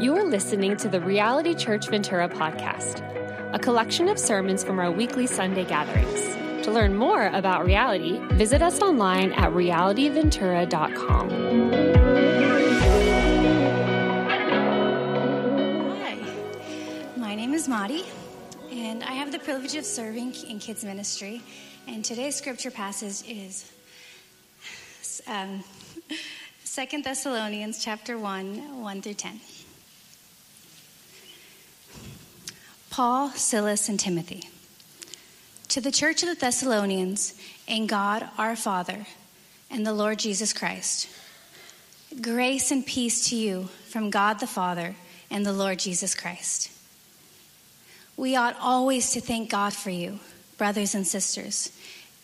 [0.00, 3.02] You are listening to the Reality Church Ventura podcast,
[3.52, 6.64] a collection of sermons from our weekly Sunday gatherings.
[6.64, 11.28] To learn more about reality, visit us online at realityventura.com.
[15.98, 16.18] Hi,
[17.18, 18.06] my name is Madi,
[18.72, 21.42] and I have the privilege of serving in kids ministry.
[21.86, 23.70] And today's scripture passage is
[25.26, 25.62] um,
[26.64, 29.38] 2 Thessalonians chapter 1, 1 through 10.
[33.00, 34.50] Paul, Silas, and Timothy.
[35.68, 37.32] To the church of the Thessalonians,
[37.66, 39.06] in God our Father
[39.70, 41.08] and the Lord Jesus Christ,
[42.20, 44.96] grace and peace to you from God the Father
[45.30, 46.70] and the Lord Jesus Christ.
[48.18, 50.20] We ought always to thank God for you,
[50.58, 51.72] brothers and sisters,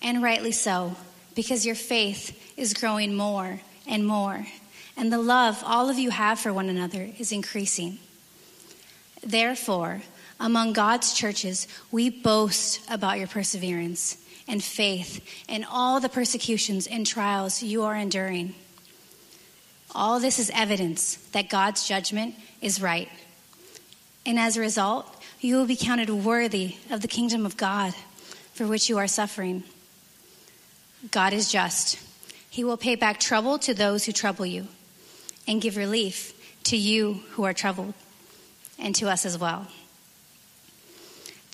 [0.03, 0.95] and rightly so,
[1.34, 4.47] because your faith is growing more and more,
[4.95, 7.97] and the love all of you have for one another is increasing.
[9.25, 10.03] Therefore,
[10.39, 17.06] among God's churches, we boast about your perseverance and faith in all the persecutions and
[17.06, 18.55] trials you are enduring.
[19.95, 23.09] All this is evidence that God's judgment is right.
[24.25, 25.06] And as a result,
[25.41, 27.95] you will be counted worthy of the kingdom of God
[28.53, 29.65] for which you are suffering.
[31.11, 31.98] God is just.
[32.50, 34.67] He will pay back trouble to those who trouble you
[35.47, 36.33] and give relief
[36.65, 37.95] to you who are troubled
[38.78, 39.69] and to us as well.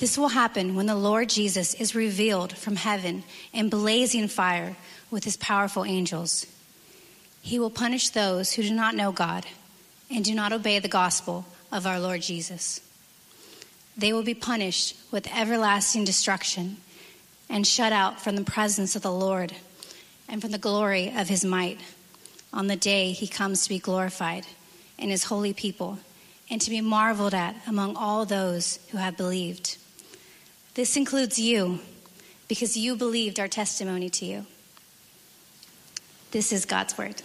[0.03, 3.22] This will happen when the Lord Jesus is revealed from heaven
[3.53, 4.75] in blazing fire
[5.12, 6.45] with his powerful angels.
[7.41, 9.47] He will punish those who do not know God
[10.11, 12.80] and do not obey the gospel of our Lord Jesus.
[13.97, 16.78] They will be punished with everlasting destruction
[17.48, 19.55] and shut out from the presence of the Lord
[20.28, 21.78] and from the glory of his might
[22.53, 24.48] on the day he comes to be glorified
[24.98, 26.00] in his holy people
[26.50, 29.78] and to be marveled at among all those who have believed.
[30.74, 31.80] This includes you
[32.48, 34.46] because you believed our testimony to you.
[36.30, 37.20] This is God's word.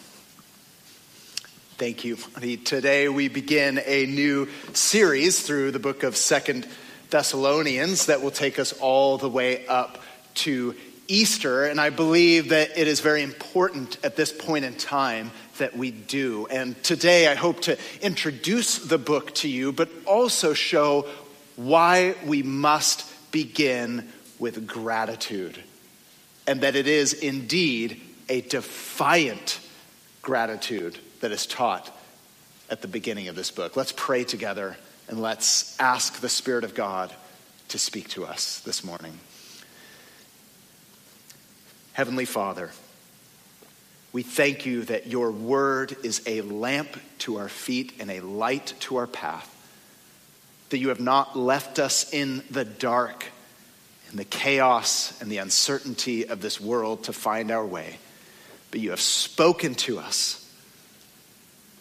[1.78, 2.18] Thank you.
[2.66, 6.68] Today we begin a new series through the book of Second
[7.10, 10.00] Thessalonians that will take us all the way up
[10.36, 10.76] to
[11.08, 11.64] Easter.
[11.64, 15.92] And I believe that it is very important at this point in time that we
[15.92, 16.48] do.
[16.48, 21.06] And today I hope to introduce the book to you, but also show
[21.56, 24.08] why we must begin
[24.40, 25.58] with gratitude.
[26.46, 29.60] And that it is indeed a defiant
[30.22, 31.94] gratitude that is taught
[32.70, 33.76] at the beginning of this book.
[33.76, 34.78] Let's pray together
[35.08, 37.14] and let's ask the Spirit of God
[37.70, 39.20] to speak to us this morning.
[41.94, 42.72] Heavenly Father,
[44.14, 48.74] we thank you that your word is a lamp to our feet and a light
[48.82, 49.54] to our path
[50.70, 53.26] that you have not left us in the dark,
[54.12, 57.98] in the chaos and the uncertainty of this world to find our way,
[58.72, 60.44] but you have spoken to us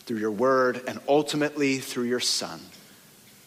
[0.07, 2.61] through your word and ultimately through your Son,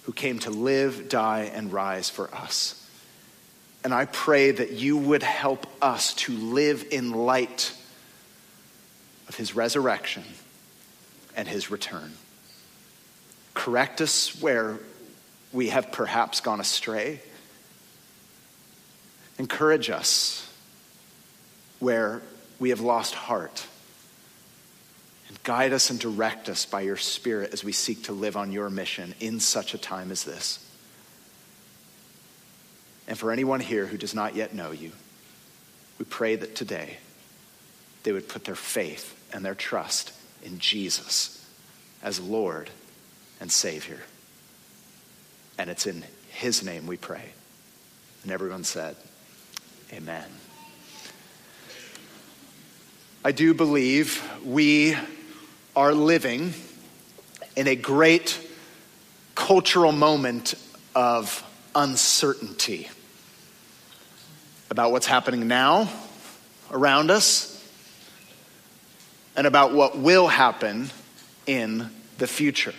[0.03, 2.75] who came to live, die, and rise for us.
[3.83, 7.73] And I pray that you would help us to live in light
[9.29, 10.23] of his resurrection
[11.35, 12.11] and his return.
[13.53, 14.79] Correct us where
[15.51, 17.21] we have perhaps gone astray.
[19.37, 20.51] Encourage us
[21.79, 22.21] where
[22.59, 23.65] we have lost heart.
[25.27, 28.51] And guide us and direct us by your Spirit as we seek to live on
[28.51, 30.65] your mission in such a time as this.
[33.07, 34.91] And for anyone here who does not yet know you,
[35.97, 36.97] we pray that today
[38.03, 41.45] they would put their faith and their trust in Jesus
[42.01, 42.69] as Lord
[43.39, 43.99] and Savior.
[45.59, 47.33] And it's in his name we pray.
[48.23, 48.95] And everyone said,
[49.91, 50.23] Amen.
[53.25, 54.95] I do believe we
[55.75, 56.53] are living
[57.57, 58.39] in a great
[59.35, 60.53] cultural moment
[60.95, 61.43] of
[61.75, 62.87] uncertainty
[64.69, 65.91] about what's happening now
[66.71, 67.61] around us
[69.35, 70.89] and about what will happen
[71.45, 72.73] in the future.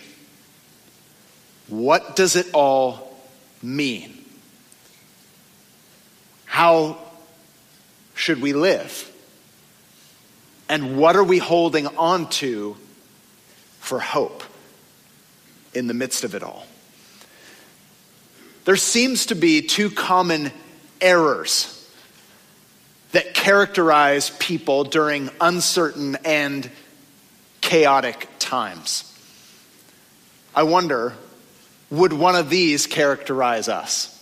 [1.71, 3.17] What does it all
[3.63, 4.25] mean?
[6.43, 6.97] How
[8.13, 9.09] should we live?
[10.67, 12.75] And what are we holding on to
[13.79, 14.43] for hope
[15.73, 16.65] in the midst of it all?
[18.65, 20.51] There seems to be two common
[20.99, 21.89] errors
[23.13, 26.69] that characterize people during uncertain and
[27.61, 29.07] chaotic times.
[30.53, 31.13] I wonder,
[31.91, 34.17] would one of these characterize us?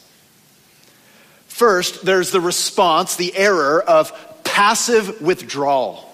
[1.47, 4.11] First, there's the response, the error of
[4.43, 6.05] passive withdrawal.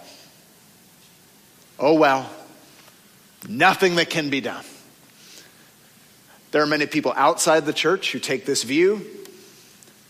[1.79, 2.29] Oh, well,
[3.47, 4.63] nothing that can be done.
[6.51, 9.05] There are many people outside the church who take this view.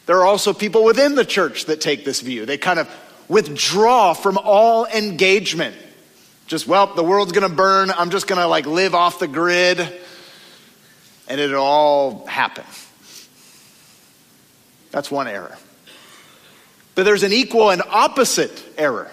[0.06, 2.46] There are also people within the church that take this view.
[2.46, 2.90] They kind of
[3.28, 5.76] withdraw from all engagement.
[6.48, 7.92] Just, well, the world's gonna burn.
[7.92, 9.80] I'm just gonna like live off the grid
[11.27, 12.63] and it'll all happen.
[14.92, 15.57] That's one error.
[16.95, 19.12] But there's an equal and opposite error.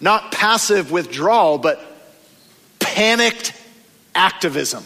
[0.00, 1.80] Not passive withdrawal, but
[2.78, 3.52] panicked
[4.14, 4.84] activism.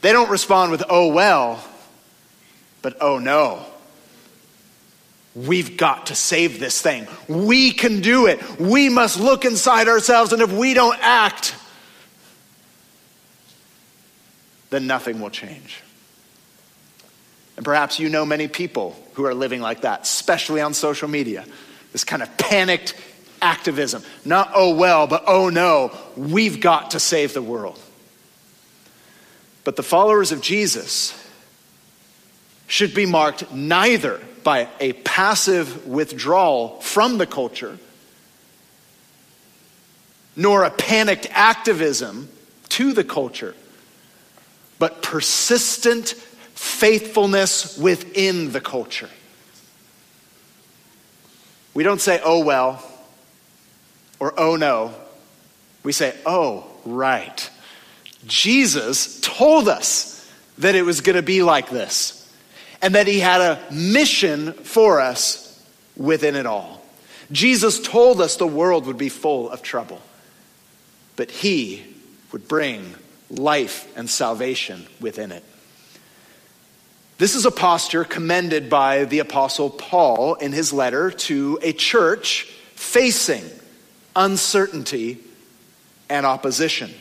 [0.00, 1.62] They don't respond with, oh well,
[2.82, 3.64] but oh no.
[5.34, 7.06] We've got to save this thing.
[7.28, 8.58] We can do it.
[8.58, 11.54] We must look inside ourselves, and if we don't act,
[14.70, 15.82] then nothing will change.
[17.56, 21.44] And perhaps you know many people who are living like that, especially on social media.
[21.92, 22.94] This kind of panicked
[23.42, 24.02] activism.
[24.24, 27.80] Not, oh well, but oh no, we've got to save the world.
[29.64, 31.14] But the followers of Jesus
[32.68, 37.78] should be marked neither by a passive withdrawal from the culture,
[40.36, 42.28] nor a panicked activism
[42.70, 43.54] to the culture,
[44.78, 46.08] but persistent
[46.54, 49.08] faithfulness within the culture.
[51.74, 52.82] We don't say, oh well,
[54.18, 54.94] or oh no.
[55.82, 57.50] We say, oh, right.
[58.26, 60.14] Jesus told us
[60.58, 62.14] that it was going to be like this
[62.82, 65.44] and that he had a mission for us
[65.96, 66.82] within it all.
[67.30, 70.00] Jesus told us the world would be full of trouble,
[71.16, 71.84] but he
[72.32, 72.94] would bring
[73.30, 75.44] life and salvation within it.
[77.18, 82.44] This is a posture commended by the Apostle Paul in his letter to a church
[82.74, 83.44] facing
[84.14, 85.18] uncertainty
[86.08, 86.92] and opposition.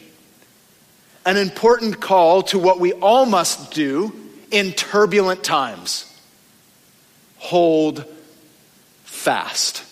[1.25, 4.11] An important call to what we all must do
[4.49, 6.05] in turbulent times
[7.37, 8.05] hold
[9.03, 9.83] fast.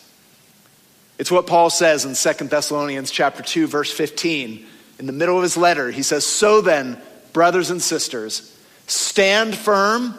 [1.18, 4.66] It's what Paul says in 2 Thessalonians chapter 2 verse 15.
[5.00, 7.02] In the middle of his letter, he says, "So then,
[7.34, 8.52] brothers and sisters,
[8.88, 10.16] stand firm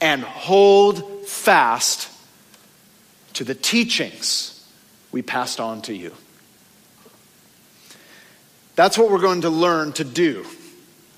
[0.00, 2.08] and hold fast
[3.34, 4.60] to the teachings
[5.12, 6.14] we passed on to you."
[8.76, 10.46] That's what we're going to learn to do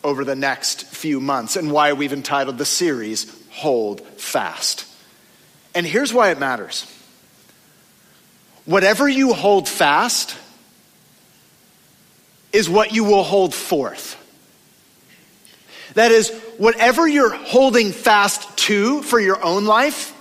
[0.05, 4.85] over the next few months and why we've entitled the series Hold Fast.
[5.75, 6.87] And here's why it matters
[8.65, 10.37] whatever you hold fast
[12.53, 14.19] is what you will hold forth.
[15.95, 20.17] That is, whatever you're holding fast to for your own life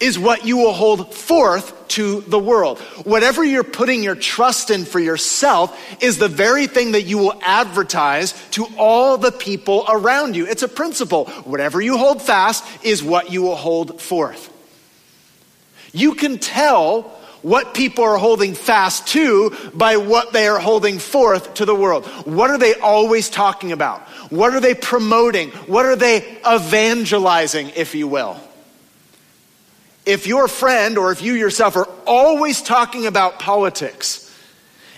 [0.00, 2.78] is what you will hold forth to the world.
[3.04, 7.38] Whatever you're putting your trust in for yourself is the very thing that you will
[7.40, 10.46] advertise to all the people around you.
[10.46, 11.26] It's a principle.
[11.44, 14.50] Whatever you hold fast is what you will hold forth.
[15.92, 21.54] You can tell what people are holding fast to by what they are holding forth
[21.54, 22.06] to the world.
[22.26, 24.00] What are they always talking about?
[24.30, 25.50] What are they promoting?
[25.68, 28.40] What are they evangelizing, if you will?
[30.06, 34.20] if your friend or if you yourself are always talking about politics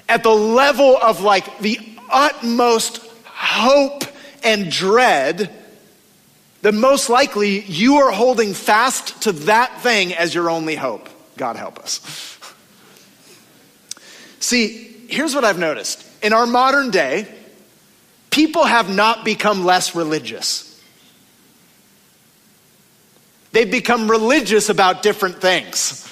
[0.09, 1.79] at the level of like the
[2.11, 4.05] utmost hope
[4.43, 5.53] and dread,
[6.63, 11.09] then most likely you are holding fast to that thing as your only hope.
[11.37, 12.36] God help us.
[14.47, 16.07] See, here's what I've noticed.
[16.23, 17.27] In our modern day,
[18.31, 20.81] people have not become less religious.
[23.51, 26.05] They've become religious about different things.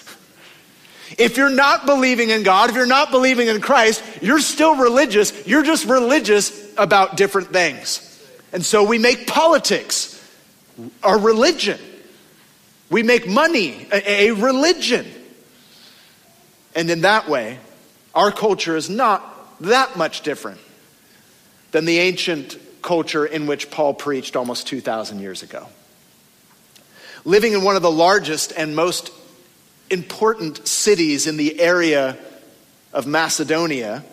[1.16, 5.46] If you're not believing in God, if you're not believing in Christ, you're still religious.
[5.46, 8.20] You're just religious about different things.
[8.52, 10.10] And so we make politics
[11.04, 11.78] a religion.
[12.90, 15.06] We make money a, religion.
[16.74, 17.60] And in that way,
[18.14, 19.22] our culture is not
[19.60, 20.60] that much different
[21.72, 25.68] than the ancient culture in which Paul preached almost 2,000 years ago
[27.24, 29.10] living in one of the largest and most
[29.90, 32.16] important cities in the area
[32.92, 34.04] of Macedonia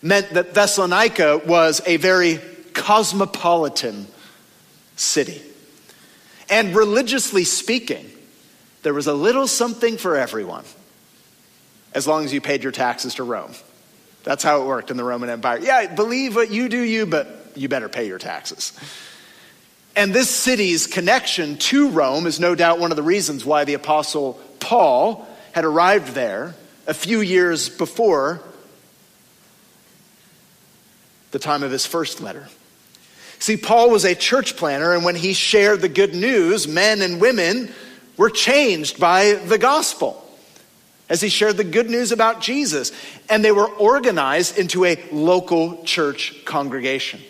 [0.00, 2.40] meant that Thessalonica was a very
[2.72, 4.06] cosmopolitan
[4.96, 5.42] city.
[6.48, 8.08] And religiously speaking,
[8.82, 10.64] there was a little something for everyone,
[11.94, 13.52] as long as you paid your taxes to Rome.
[14.24, 15.58] That's how it worked in the Roman Empire.
[15.58, 18.72] Yeah, believe what you do, you, but you better pay your taxes.
[19.96, 23.74] And this city's connection to Rome is no doubt one of the reasons why the
[23.74, 26.54] Apostle Paul had arrived there
[26.86, 28.40] a few years before
[31.30, 32.48] the time of his first letter.
[33.38, 37.20] See, Paul was a church planter, and when he shared the good news, men and
[37.20, 37.72] women
[38.16, 40.27] were changed by the gospel
[41.08, 42.92] as he shared the good news about Jesus,
[43.28, 47.20] and they were organized into a local church congregation.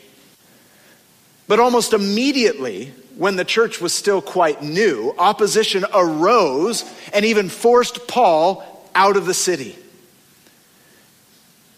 [1.46, 8.06] But almost immediately, when the church was still quite new, opposition arose and even forced
[8.06, 9.76] Paul out of the city.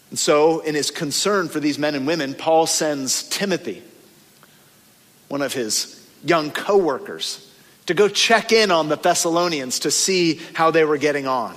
[0.09, 3.81] And so, in his concern for these men and women, Paul sends Timothy,
[5.29, 7.49] one of his young co workers,
[7.85, 11.55] to go check in on the Thessalonians to see how they were getting on.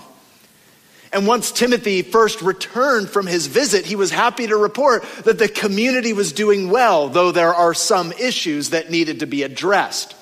[1.14, 5.46] And once Timothy first returned from his visit, he was happy to report that the
[5.46, 10.16] community was doing well, though there are some issues that needed to be addressed,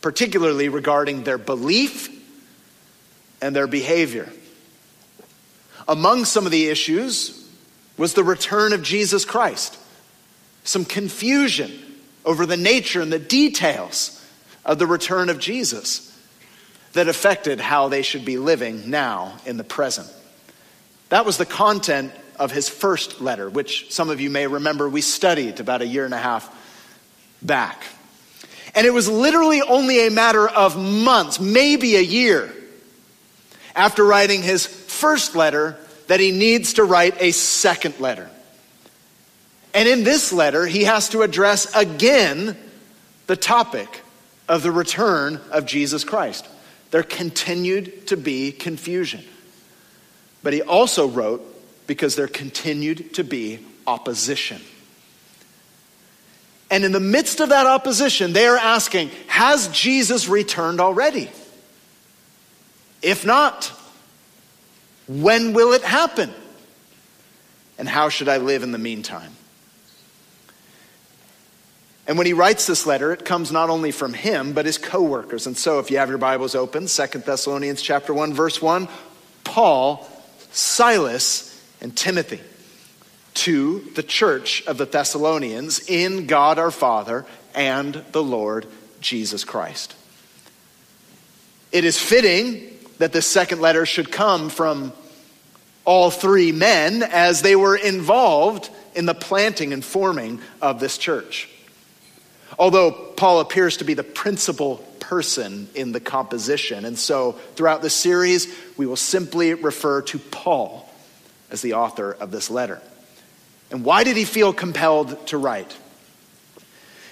[0.00, 2.08] particularly regarding their belief
[3.42, 4.32] and their behavior.
[5.86, 7.46] Among some of the issues
[7.98, 9.78] was the return of Jesus Christ,
[10.64, 11.70] some confusion
[12.24, 14.26] over the nature and the details
[14.64, 16.05] of the return of Jesus
[16.96, 20.10] that affected how they should be living now in the present.
[21.10, 25.02] That was the content of his first letter, which some of you may remember we
[25.02, 26.50] studied about a year and a half
[27.42, 27.84] back.
[28.74, 32.52] And it was literally only a matter of months, maybe a year,
[33.74, 35.76] after writing his first letter
[36.06, 38.30] that he needs to write a second letter.
[39.74, 42.56] And in this letter, he has to address again
[43.26, 44.02] the topic
[44.48, 46.48] of the return of Jesus Christ.
[46.90, 49.24] There continued to be confusion.
[50.42, 51.42] But he also wrote
[51.86, 54.60] because there continued to be opposition.
[56.70, 61.30] And in the midst of that opposition, they are asking, Has Jesus returned already?
[63.02, 63.72] If not,
[65.06, 66.32] when will it happen?
[67.78, 69.35] And how should I live in the meantime?
[72.06, 75.46] And when he writes this letter, it comes not only from him, but his co-workers.
[75.46, 78.88] And so if you have your Bibles open, Second Thessalonians chapter 1, verse 1,
[79.42, 80.08] Paul,
[80.52, 82.40] Silas, and Timothy
[83.34, 88.66] to the church of the Thessalonians in God our Father and the Lord
[89.00, 89.94] Jesus Christ.
[91.72, 94.92] It is fitting that this second letter should come from
[95.84, 101.50] all three men as they were involved in the planting and forming of this church.
[102.58, 106.84] Although Paul appears to be the principal person in the composition.
[106.84, 110.90] And so throughout this series, we will simply refer to Paul
[111.50, 112.82] as the author of this letter.
[113.70, 115.76] And why did he feel compelled to write?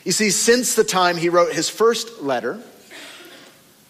[0.04, 2.60] You see, since the time he wrote his first letter,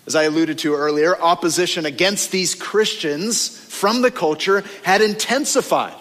[0.07, 5.95] as I alluded to earlier, opposition against these Christians from the culture had intensified.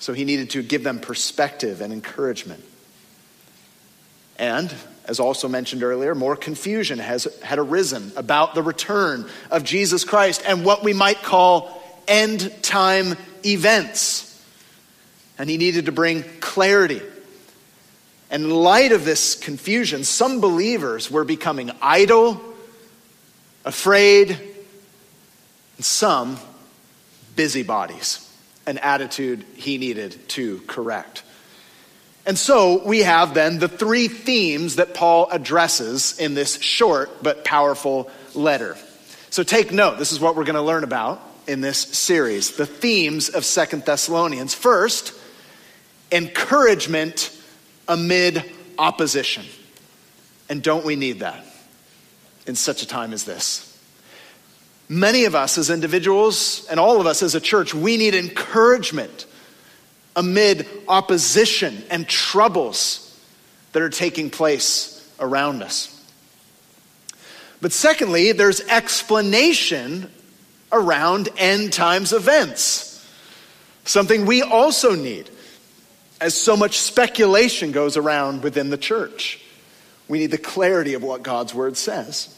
[0.00, 2.64] So he needed to give them perspective and encouragement.
[4.40, 10.02] And, as also mentioned earlier, more confusion has had arisen about the return of Jesus
[10.02, 14.26] Christ and what we might call end time events.
[15.38, 17.02] And he needed to bring clarity.
[18.30, 22.40] And in light of this confusion, some believers were becoming idle,
[23.66, 24.30] afraid,
[25.76, 26.38] and some
[27.36, 28.26] busybodies,
[28.66, 31.24] an attitude he needed to correct.
[32.26, 37.44] And so we have then the three themes that Paul addresses in this short but
[37.44, 38.76] powerful letter.
[39.30, 42.66] So take note, this is what we're going to learn about in this series the
[42.66, 44.54] themes of Second Thessalonians.
[44.54, 45.14] First,
[46.12, 47.36] encouragement
[47.88, 48.44] amid
[48.78, 49.44] opposition.
[50.48, 51.44] And don't we need that
[52.46, 53.66] in such a time as this?
[54.88, 59.26] Many of us as individuals and all of us as a church, we need encouragement
[60.16, 63.06] amid opposition and troubles
[63.72, 65.96] that are taking place around us.
[67.60, 70.10] But secondly, there's explanation
[70.72, 73.06] around end times events,
[73.84, 75.28] something we also need,
[76.20, 79.40] as so much speculation goes around within the church.
[80.08, 82.36] We need the clarity of what God's word says.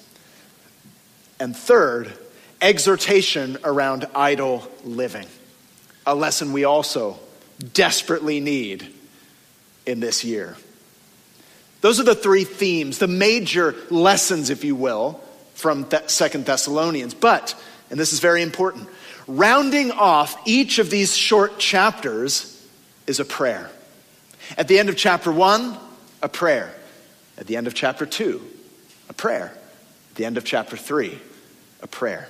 [1.41, 2.12] And third,
[2.61, 5.26] exhortation around idle living,
[6.07, 7.19] a lesson we also
[7.62, 8.92] desperately need
[9.87, 10.57] in this year.
[11.81, 15.21] Those are the three themes, the major lessons, if you will,
[15.54, 17.14] from Second Thessalonians.
[17.14, 17.54] But,
[17.90, 18.88] and this is very important,
[19.26, 22.49] rounding off each of these short chapters
[23.07, 23.71] is a prayer.
[24.57, 25.76] At the end of chapter one,
[26.23, 26.73] a prayer.
[27.37, 28.42] At the end of chapter two,
[29.09, 29.52] a prayer.
[30.11, 31.19] At the end of chapter three,
[31.83, 32.28] a prayer.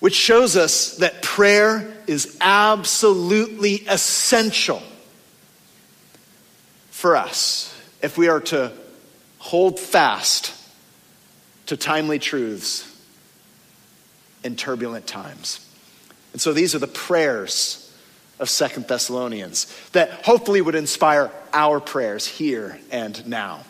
[0.00, 4.82] Which shows us that prayer is absolutely essential
[6.90, 8.72] for us if we are to
[9.38, 10.54] hold fast
[11.66, 12.86] to timely truths
[14.42, 15.66] in turbulent times.
[16.32, 17.94] And so these are the prayers
[18.38, 23.64] of Second Thessalonians that hopefully would inspire our prayers here and now.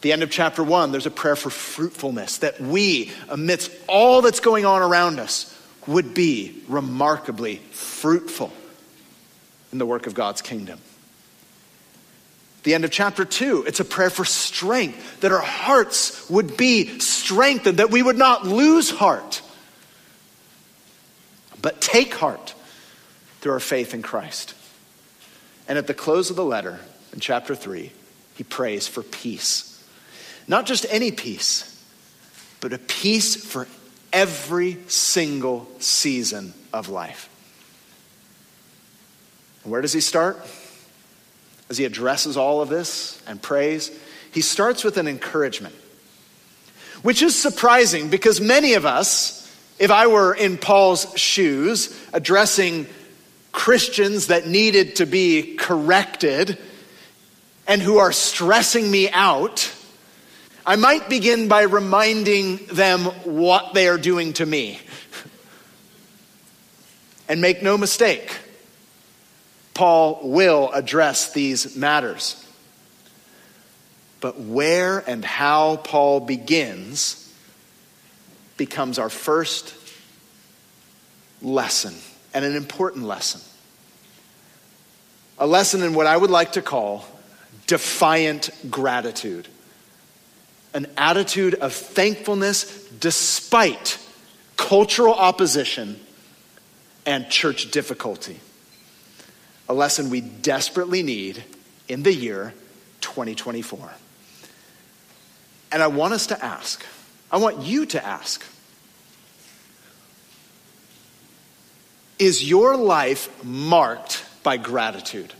[0.00, 4.40] The end of chapter one, there's a prayer for fruitfulness that we, amidst all that's
[4.40, 5.54] going on around us,
[5.86, 8.52] would be remarkably fruitful
[9.72, 10.80] in the work of God's kingdom.
[12.62, 16.98] The end of chapter two, it's a prayer for strength, that our hearts would be
[16.98, 19.40] strengthened, that we would not lose heart,
[21.60, 22.54] but take heart
[23.40, 24.54] through our faith in Christ.
[25.68, 26.80] And at the close of the letter,
[27.12, 27.92] in chapter 3,
[28.34, 29.69] he prays for peace.
[30.50, 31.80] Not just any peace,
[32.58, 33.68] but a peace for
[34.12, 37.28] every single season of life.
[39.62, 40.44] Where does he start?
[41.68, 43.96] As he addresses all of this and prays,
[44.32, 45.76] he starts with an encouragement,
[47.02, 52.88] which is surprising because many of us, if I were in Paul's shoes, addressing
[53.52, 56.58] Christians that needed to be corrected
[57.68, 59.72] and who are stressing me out,
[60.66, 64.80] I might begin by reminding them what they are doing to me.
[67.28, 68.36] And make no mistake,
[69.72, 72.44] Paul will address these matters.
[74.20, 77.32] But where and how Paul begins
[78.56, 79.74] becomes our first
[81.40, 81.94] lesson
[82.34, 83.40] and an important lesson.
[85.38, 87.06] A lesson in what I would like to call
[87.66, 89.48] defiant gratitude.
[90.72, 93.98] An attitude of thankfulness despite
[94.56, 95.98] cultural opposition
[97.06, 98.38] and church difficulty.
[99.68, 101.42] A lesson we desperately need
[101.88, 102.54] in the year
[103.00, 103.90] 2024.
[105.72, 106.84] And I want us to ask,
[107.30, 108.44] I want you to ask,
[112.20, 115.32] Is your life marked by gratitude?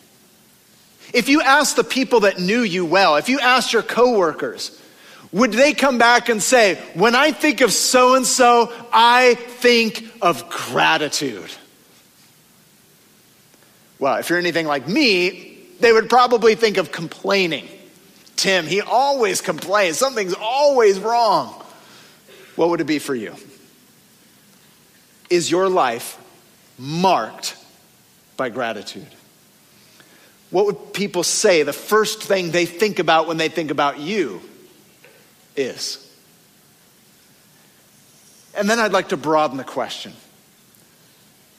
[1.12, 4.80] If you ask the people that knew you well, if you ask your coworkers,
[5.32, 10.04] would they come back and say, when I think of so and so, I think
[10.20, 11.50] of gratitude?
[13.98, 17.68] Well, if you're anything like me, they would probably think of complaining.
[18.36, 19.98] Tim, he always complains.
[19.98, 21.48] Something's always wrong.
[22.56, 23.34] What would it be for you?
[25.28, 26.18] Is your life
[26.80, 27.56] marked
[28.40, 29.06] by gratitude.
[30.50, 34.40] What would people say the first thing they think about when they think about you
[35.56, 36.06] is?
[38.54, 40.12] And then I'd like to broaden the question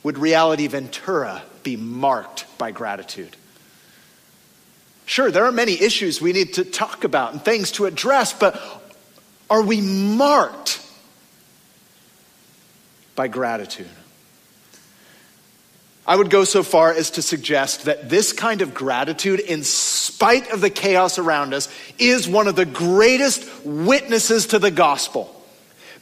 [0.03, 3.35] Would Reality Ventura be marked by gratitude?
[5.05, 8.61] Sure, there are many issues we need to talk about and things to address, but
[9.49, 10.81] are we marked
[13.15, 13.89] by gratitude?
[16.07, 19.63] I would go so far as to suggest that this kind of gratitude, in
[20.21, 25.35] spite of the chaos around us, is one of the greatest witnesses to the gospel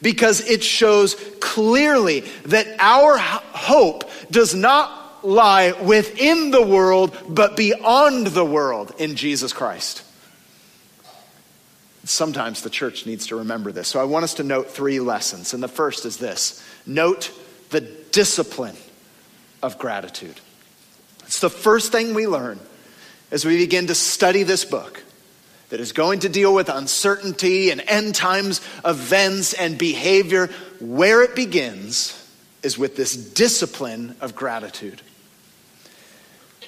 [0.02, 8.28] because it shows clearly that our hope does not lie within the world, but beyond
[8.28, 10.04] the world in Jesus Christ.
[12.04, 13.88] Sometimes the church needs to remember this.
[13.88, 15.54] So I want us to note three lessons.
[15.54, 17.32] And the first is this note
[17.70, 18.76] the discipline
[19.64, 20.36] of gratitude.
[21.22, 22.60] It's the first thing we learn
[23.32, 25.04] as we begin to study this book
[25.70, 30.48] that is going to deal with uncertainty and end times events and behavior.
[30.80, 32.16] Where it begins
[32.64, 35.02] is with this discipline of gratitude.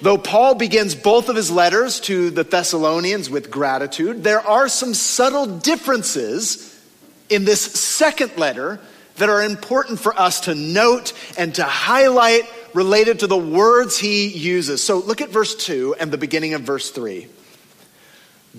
[0.00, 4.94] Though Paul begins both of his letters to the Thessalonians with gratitude, there are some
[4.94, 6.68] subtle differences
[7.28, 8.80] in this second letter
[9.16, 12.42] that are important for us to note and to highlight
[12.74, 14.82] related to the words he uses.
[14.82, 17.26] So look at verse 2 and the beginning of verse 3.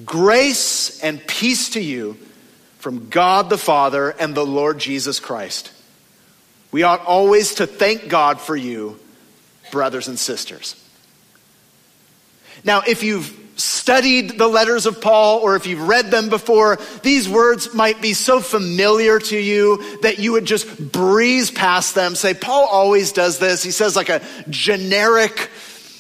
[0.05, 2.17] Grace and peace to you
[2.79, 5.71] from God the Father and the Lord Jesus Christ.
[6.71, 8.99] We ought always to thank God for you,
[9.71, 10.75] brothers and sisters.
[12.63, 17.29] Now, if you've studied the letters of Paul or if you've read them before, these
[17.29, 22.15] words might be so familiar to you that you would just breeze past them.
[22.15, 23.63] Say, Paul always does this.
[23.63, 25.49] He says like a generic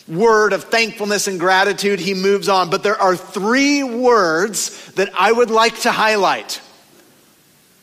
[0.07, 1.99] word of thankfulness and gratitude.
[1.99, 2.69] He moves on.
[2.69, 6.61] But there are three words that I would like to highlight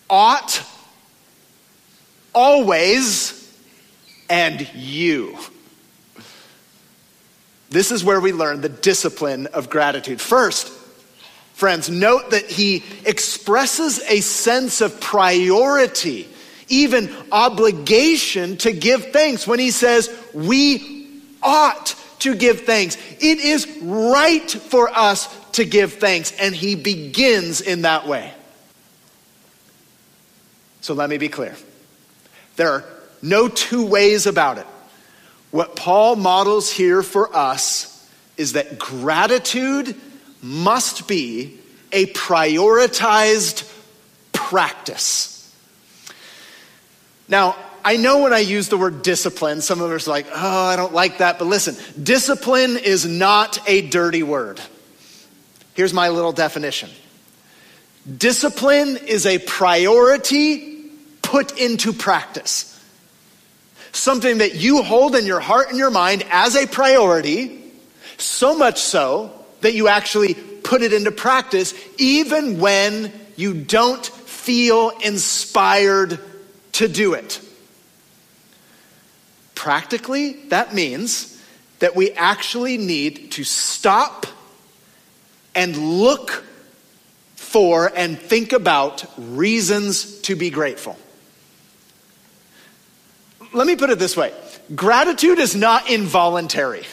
[0.08, 0.62] ought,
[2.34, 3.36] always,
[4.28, 5.38] and you.
[7.70, 10.20] This is where we learn the discipline of gratitude.
[10.20, 10.68] First,
[11.54, 16.28] friends, note that he expresses a sense of priority,
[16.68, 22.96] even obligation to give thanks when he says, We ought to give thanks.
[23.20, 28.32] It is right for us to give thanks, and he begins in that way.
[30.80, 31.54] So let me be clear.
[32.56, 32.84] There are
[33.22, 34.66] no two ways about it.
[35.50, 39.94] What Paul models here for us is that gratitude
[40.42, 41.58] must be
[41.92, 43.70] a prioritized
[44.32, 45.36] practice.
[47.28, 50.66] Now, I know when I use the word discipline, some of us are like, oh,
[50.66, 51.38] I don't like that.
[51.38, 54.60] But listen, discipline is not a dirty word.
[55.74, 56.90] Here's my little definition
[58.16, 60.90] discipline is a priority
[61.22, 62.69] put into practice
[63.92, 67.62] something that you hold in your heart and your mind as a priority,
[68.18, 74.90] so much so that you actually put it into practice, even when you don't feel
[75.02, 76.18] inspired
[76.72, 77.40] to do it.
[79.54, 81.42] Practically, that means
[81.80, 84.26] that we actually need to stop
[85.54, 86.44] and look
[87.34, 90.96] for and think about reasons to be grateful
[93.52, 94.32] let me put it this way
[94.74, 96.84] gratitude is not involuntary,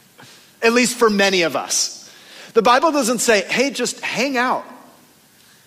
[0.62, 1.96] at least for many of us.
[2.54, 4.64] The Bible doesn't say, hey, just hang out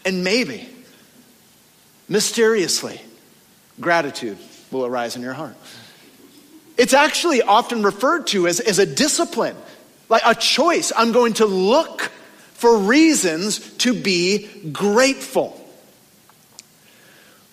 [0.06, 0.67] and maybe,
[2.10, 3.00] mysteriously,
[3.80, 4.38] gratitude
[4.72, 5.56] will arise in your heart.
[6.78, 9.56] It's actually often referred to as, as a discipline,
[10.10, 10.91] like a choice.
[10.96, 12.02] I'm going to look
[12.54, 15.60] for reasons to be grateful.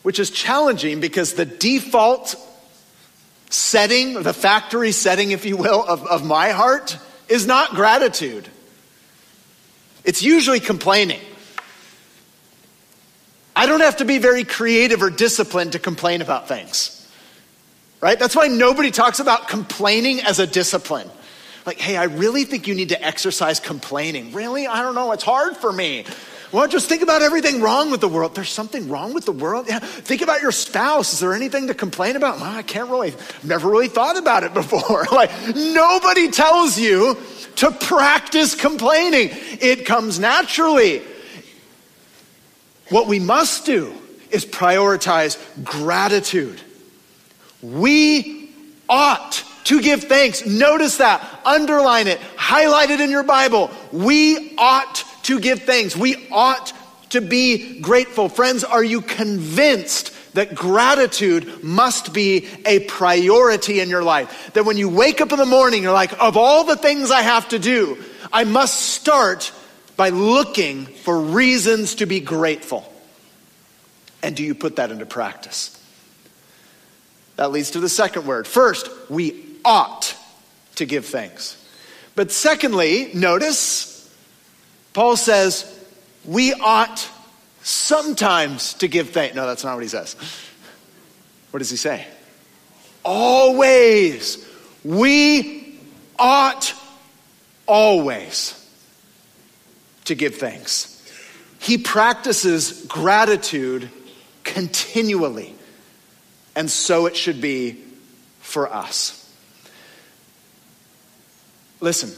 [0.02, 2.34] Which is challenging because the default
[3.50, 6.96] setting, the factory setting, if you will, of, of my heart
[7.28, 8.48] is not gratitude.
[10.04, 11.20] It's usually complaining.
[13.54, 16.96] I don't have to be very creative or disciplined to complain about things.
[18.00, 18.18] Right?
[18.18, 21.10] That's why nobody talks about complaining as a discipline.
[21.66, 24.32] Like, hey, I really think you need to exercise complaining.
[24.32, 24.66] Really?
[24.66, 25.12] I don't know.
[25.12, 26.06] It's hard for me.
[26.52, 28.34] Well, just think about everything wrong with the world.
[28.34, 29.66] There's something wrong with the world.
[29.68, 29.78] Yeah.
[29.78, 31.12] Think about your spouse.
[31.12, 32.40] Is there anything to complain about?
[32.40, 35.06] Well, I can't really, never really thought about it before.
[35.12, 37.16] like, nobody tells you
[37.56, 39.30] to practice complaining.
[39.60, 41.02] It comes naturally.
[42.88, 43.94] What we must do
[44.30, 46.60] is prioritize gratitude.
[47.62, 48.50] We
[48.88, 50.44] ought to give thanks.
[50.44, 51.24] Notice that.
[51.44, 52.18] Underline it.
[52.36, 53.70] Highlight it in your Bible.
[53.92, 55.96] We ought to give thanks.
[55.96, 56.72] We ought
[57.10, 58.28] to be grateful.
[58.28, 64.52] Friends, are you convinced that gratitude must be a priority in your life?
[64.54, 67.22] That when you wake up in the morning, you're like, of all the things I
[67.22, 69.52] have to do, I must start
[69.96, 72.90] by looking for reasons to be grateful.
[74.22, 75.76] And do you put that into practice?
[77.36, 78.46] That leads to the second word.
[78.46, 80.14] First, we ought
[80.76, 81.56] to give thanks.
[82.14, 83.89] But secondly, notice
[84.92, 85.78] Paul says,
[86.24, 87.08] we ought
[87.62, 89.34] sometimes to give thanks.
[89.34, 90.16] No, that's not what he says.
[91.50, 92.06] What does he say?
[93.04, 94.46] Always.
[94.84, 95.78] We
[96.18, 96.74] ought
[97.66, 98.56] always
[100.06, 100.96] to give thanks.
[101.60, 103.90] He practices gratitude
[104.44, 105.54] continually,
[106.56, 107.78] and so it should be
[108.40, 109.16] for us.
[111.80, 112.10] Listen,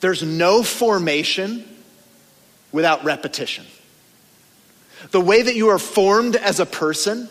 [0.00, 1.64] there's no formation
[2.72, 3.66] without repetition.
[5.10, 7.28] The way that you are formed as a person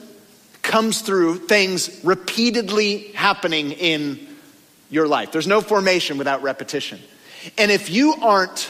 [0.61, 4.27] comes through things repeatedly happening in
[4.89, 5.31] your life.
[5.31, 6.99] There's no formation without repetition.
[7.57, 8.69] And if you aren't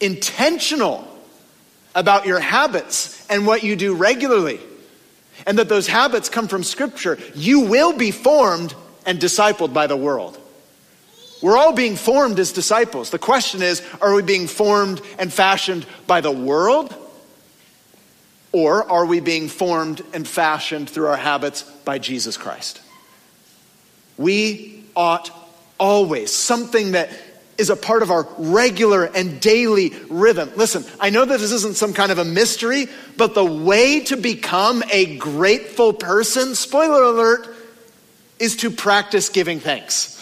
[0.00, 1.06] intentional
[1.94, 4.60] about your habits and what you do regularly,
[5.46, 8.74] and that those habits come from Scripture, you will be formed
[9.06, 10.38] and discipled by the world.
[11.40, 13.10] We're all being formed as disciples.
[13.10, 16.94] The question is are we being formed and fashioned by the world?
[18.50, 22.80] Or are we being formed and fashioned through our habits by Jesus Christ?
[24.16, 25.30] We ought
[25.78, 27.10] always, something that
[27.58, 30.50] is a part of our regular and daily rhythm.
[30.56, 34.16] Listen, I know that this isn't some kind of a mystery, but the way to
[34.16, 37.48] become a grateful person, spoiler alert,
[38.38, 40.17] is to practice giving thanks.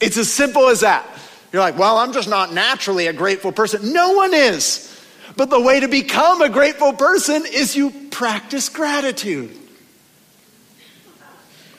[0.00, 1.06] It's as simple as that.
[1.52, 3.92] You're like, well, I'm just not naturally a grateful person.
[3.92, 4.92] No one is.
[5.36, 9.56] But the way to become a grateful person is you practice gratitude.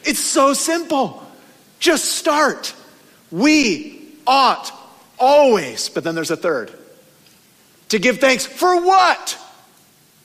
[0.04, 1.24] It's so simple.
[1.80, 2.74] Just start.
[3.32, 4.72] We ought
[5.20, 6.72] always, but then there's a third,
[7.90, 9.38] to give thanks for what?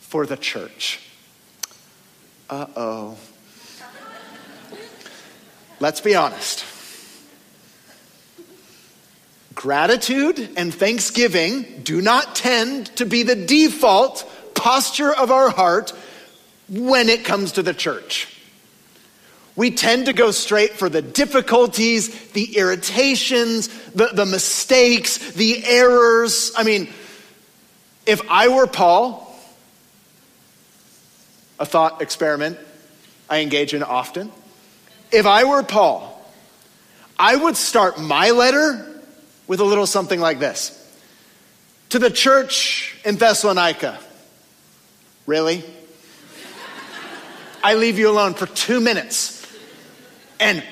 [0.01, 1.01] For the church.
[2.51, 3.19] Uh oh.
[5.81, 6.65] Let's be honest.
[9.55, 15.93] Gratitude and thanksgiving do not tend to be the default posture of our heart
[16.69, 18.29] when it comes to the church.
[19.55, 26.53] We tend to go straight for the difficulties, the irritations, the, the mistakes, the errors.
[26.57, 26.89] I mean,
[28.07, 29.29] if I were Paul,
[31.59, 32.59] a thought experiment
[33.29, 34.33] I engage in often,
[35.11, 36.09] if I were Paul,
[37.19, 38.92] I would start my letter
[39.53, 40.73] with a little something like this
[41.91, 43.99] To the church in Thessalonica,
[45.27, 45.63] really?
[47.63, 49.47] I leave you alone for two minutes.
[50.41, 50.65] And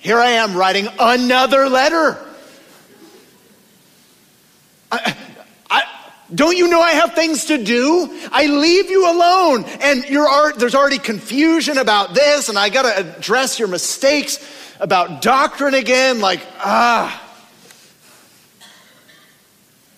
[0.00, 2.18] here I am writing another letter.
[4.92, 5.16] I,
[5.70, 5.82] I,
[6.34, 8.20] don't you know I have things to do?
[8.30, 10.04] I leave you alone, and
[10.58, 14.38] there's already confusion about this, and I got to address your mistakes
[14.78, 16.20] about doctrine again.
[16.20, 17.28] Like, ah.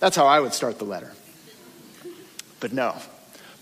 [0.02, 1.12] That's how I would start the letter.
[2.58, 2.96] But no.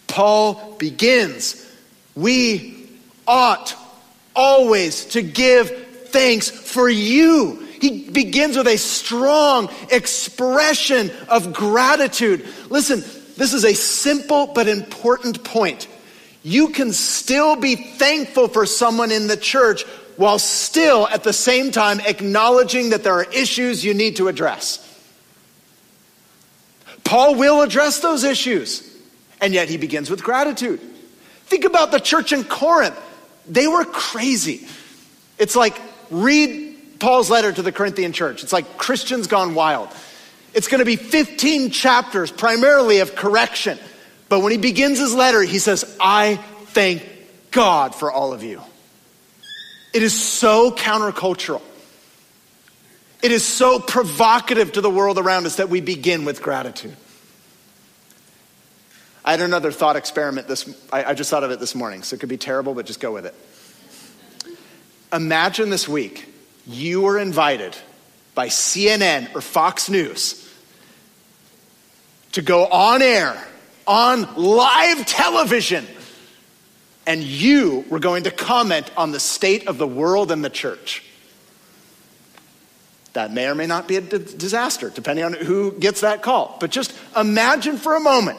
[0.07, 1.71] Paul begins,
[2.15, 2.89] we
[3.29, 3.77] ought
[4.35, 5.69] always to give
[6.07, 7.57] thanks for you.
[7.83, 12.49] He begins with a strong expression of gratitude.
[12.71, 13.01] Listen,
[13.37, 15.89] this is a simple but important point.
[16.43, 19.83] You can still be thankful for someone in the church
[20.17, 24.87] while still at the same time acknowledging that there are issues you need to address.
[27.11, 28.89] Paul will address those issues,
[29.41, 30.79] and yet he begins with gratitude.
[31.47, 32.97] Think about the church in Corinth.
[33.49, 34.69] They were crazy.
[35.37, 35.77] It's like
[36.11, 38.45] read Paul's letter to the Corinthian church.
[38.45, 39.89] It's like Christians gone wild.
[40.55, 43.81] It's going to be 15 chapters, primarily of correction.
[44.29, 47.05] But when he begins his letter, he says, I thank
[47.51, 48.63] God for all of you.
[49.93, 51.63] It is so countercultural.
[53.23, 56.97] It is so provocative to the world around us that we begin with gratitude.
[59.25, 62.15] I had another thought experiment this, I, I just thought of it this morning, so
[62.15, 63.35] it could be terrible, but just go with it.
[65.13, 66.33] Imagine this week
[66.67, 67.77] you were invited
[68.35, 70.49] by CNN or Fox News
[72.33, 73.37] to go on air,
[73.87, 75.87] on live television,
[77.07, 81.05] and you were going to comment on the state of the world and the church.
[83.13, 86.57] That may or may not be a disaster, depending on who gets that call.
[86.61, 88.39] But just imagine for a moment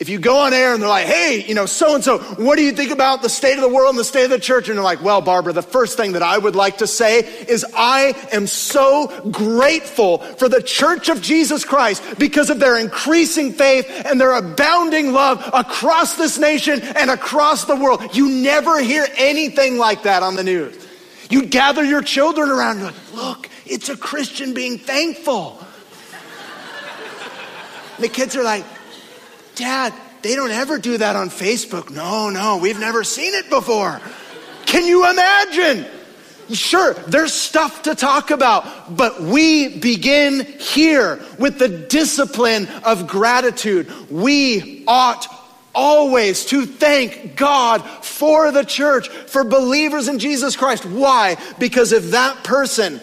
[0.00, 2.56] if you go on air and they're like, hey, you know, so and so, what
[2.56, 4.68] do you think about the state of the world and the state of the church?
[4.68, 7.64] And they're like, well, Barbara, the first thing that I would like to say is
[7.74, 13.88] I am so grateful for the church of Jesus Christ because of their increasing faith
[14.04, 18.16] and their abounding love across this nation and across the world.
[18.16, 20.83] You never hear anything like that on the news.
[21.30, 25.64] You gather your children around, you're like, look, it's a Christian being thankful.
[27.98, 28.64] the kids are like,
[29.54, 31.90] Dad, they don't ever do that on Facebook.
[31.90, 34.00] No, no, we've never seen it before.
[34.66, 35.86] Can you imagine?
[36.52, 43.90] Sure, there's stuff to talk about, but we begin here with the discipline of gratitude.
[44.10, 45.26] We ought
[45.74, 50.84] always to thank God for the church, for believers in Jesus Christ.
[50.84, 51.36] Why?
[51.58, 53.00] Because if that person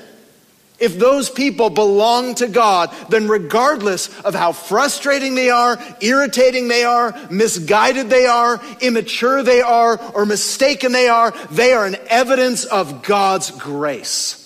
[0.82, 6.84] if those people belong to God, then regardless of how frustrating they are, irritating they
[6.84, 12.66] are, misguided they are, immature they are, or mistaken they are, they are an evidence
[12.66, 14.38] of God's grace.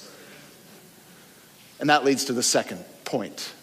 [1.79, 3.53] And that leads to the second point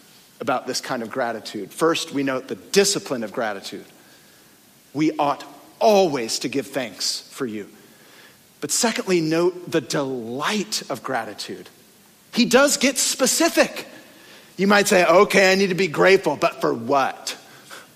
[0.41, 1.71] about this kind of gratitude.
[1.71, 3.85] First, we note the discipline of gratitude.
[4.93, 5.43] We ought
[5.79, 7.67] always to give thanks for you.
[8.61, 11.69] But secondly, note the delight of gratitude.
[12.33, 13.87] He does get specific.
[14.55, 17.37] You might say, okay, I need to be grateful, but for what?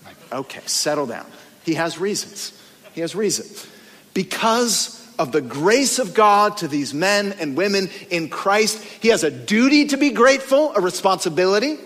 [0.04, 1.26] Like, okay, settle down.
[1.64, 2.52] He has reasons.
[2.92, 3.66] He has reasons.
[4.12, 8.82] Because of the grace of God to these men and women in Christ.
[8.82, 11.76] He has a duty to be grateful, a responsibility,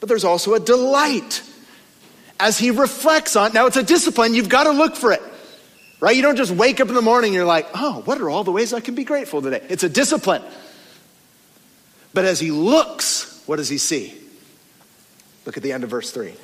[0.00, 1.42] but there's also a delight
[2.38, 3.52] as he reflects on.
[3.52, 5.22] Now, it's a discipline, you've got to look for it,
[6.00, 6.14] right?
[6.14, 8.44] You don't just wake up in the morning and you're like, oh, what are all
[8.44, 9.64] the ways I can be grateful today?
[9.68, 10.42] It's a discipline.
[12.12, 14.18] But as he looks, what does he see?
[15.44, 16.34] Look at the end of verse 3.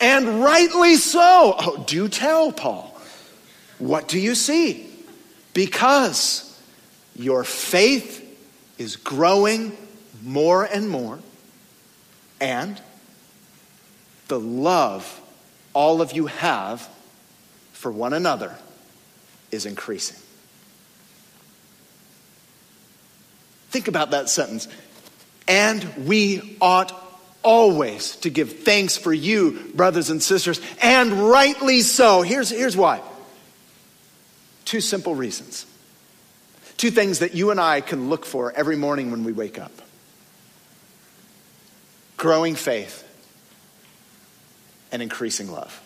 [0.00, 1.54] And rightly so.
[1.58, 2.98] Oh, do tell, Paul.
[3.78, 4.90] What do you see?
[5.52, 6.46] Because
[7.14, 8.26] your faith
[8.78, 9.76] is growing
[10.22, 11.18] more and more,
[12.40, 12.80] and
[14.28, 15.19] the love
[15.74, 16.88] all of you have
[17.72, 18.54] for one another
[19.50, 20.16] is increasing.
[23.70, 24.68] Think about that sentence.
[25.46, 26.92] And we ought
[27.42, 32.22] always to give thanks for you, brothers and sisters, and rightly so.
[32.22, 33.00] Here's, here's why
[34.64, 35.66] two simple reasons.
[36.76, 39.72] Two things that you and I can look for every morning when we wake up
[42.20, 43.09] growing faith
[44.92, 45.80] and increasing love.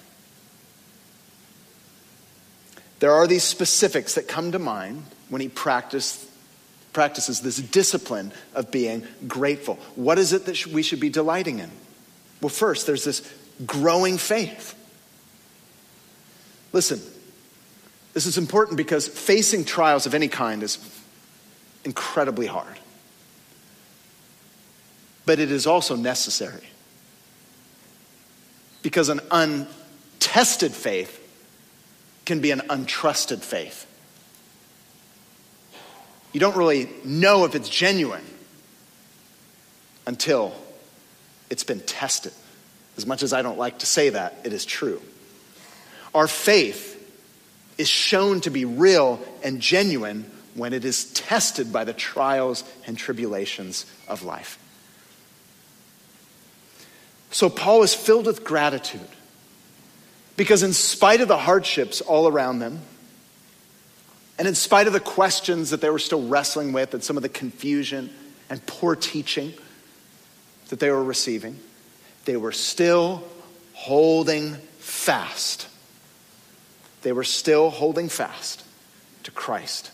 [3.01, 6.27] There are these specifics that come to mind when he practices
[6.95, 9.75] this discipline of being grateful.
[9.95, 11.71] What is it that we should be delighting in?
[12.41, 13.31] Well, first, there's this
[13.67, 14.75] growing faith.
[16.73, 17.01] Listen,
[18.15, 20.79] this is important because facing trials of any kind is
[21.85, 22.79] incredibly hard.
[25.27, 26.69] But it is also necessary.
[28.85, 31.21] Because an untested faith
[32.25, 33.91] can be an untrusted faith.
[36.33, 38.25] You don't really know if it's genuine
[40.07, 40.55] until
[41.49, 42.33] it's been tested.
[42.97, 45.01] As much as I don't like to say that, it is true.
[46.15, 46.93] Our faith
[47.79, 52.97] is shown to be real and genuine when it is tested by the trials and
[52.97, 54.59] tribulations of life.
[57.35, 59.09] So, Paul is filled with gratitude
[60.37, 62.81] because, in spite of the hardships all around them,
[64.39, 67.23] and in spite of the questions that they were still wrestling with, and some of
[67.23, 68.11] the confusion
[68.49, 69.53] and poor teaching
[70.69, 71.59] that they were receiving,
[72.25, 73.23] they were still
[73.75, 75.69] holding fast
[77.05, 78.65] they were still holding fast
[79.23, 79.91] to Christ,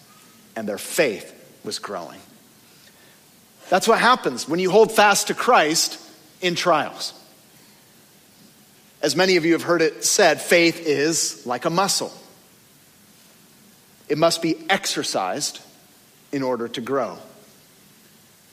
[0.57, 2.21] and their faith was growing.
[3.69, 6.01] That's what happens when you hold fast to Christ
[6.41, 7.13] in trials.
[9.03, 12.13] As many of you have heard it said, faith is like a muscle.
[14.09, 15.61] It must be exercised
[16.33, 17.19] in order to grow.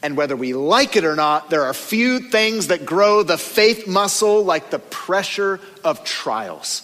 [0.01, 3.87] And whether we like it or not, there are few things that grow the faith
[3.87, 6.83] muscle like the pressure of trials.